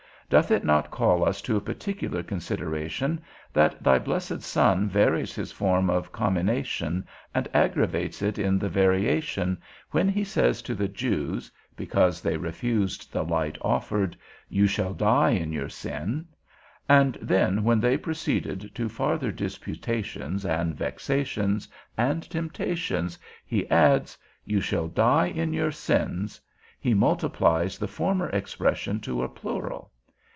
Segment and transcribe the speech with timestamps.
[0.31, 3.19] Doth it not call us to a particular consideration
[3.51, 9.61] that thy blessed Son varies his form of commination, and aggravates it in the variation,
[9.89, 14.15] when he says to the Jews (because they refused the light offered),
[14.47, 16.27] You shall die in your sin:
[16.87, 24.61] and then when they proceeded to farther disputations, and vexations, and temptations, he adds, You
[24.61, 26.39] shall die in your sins;
[26.79, 29.91] he multiplies the former expression to a plural.